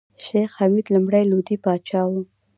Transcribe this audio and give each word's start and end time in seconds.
شېخ 0.23 0.51
حمید 0.61 0.87
لومړی 0.93 1.23
لودي 1.31 1.57
پاچا 1.63 2.01
وو. 2.09 2.21